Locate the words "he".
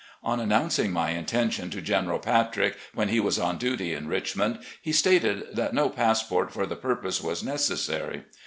3.09-3.19, 4.81-4.91